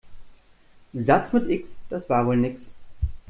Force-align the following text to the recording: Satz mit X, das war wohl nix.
Satz 0.95 1.31
mit 1.31 1.47
X, 1.47 1.83
das 1.89 2.09
war 2.09 2.25
wohl 2.25 2.35
nix. 2.37 2.73